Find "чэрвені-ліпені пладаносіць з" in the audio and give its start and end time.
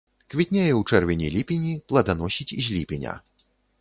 0.95-2.67